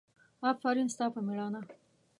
افرین 0.49 0.87
ستا 0.93 1.05
پر 1.13 1.21
مېړانه! 1.27 1.61